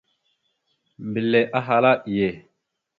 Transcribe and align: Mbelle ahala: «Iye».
Mbelle 1.07 1.41
ahala: 1.59 1.91
«Iye». 2.11 2.29